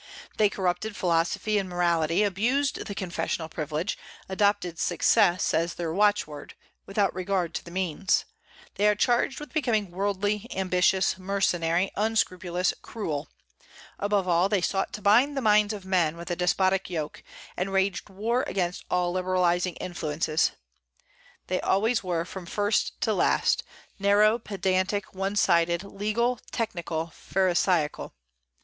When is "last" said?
23.13-23.61